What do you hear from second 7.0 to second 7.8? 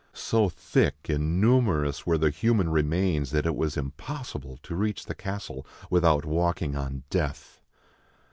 death.